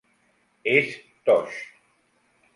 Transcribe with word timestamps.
És 0.71 0.95
Tosh. 1.29 1.61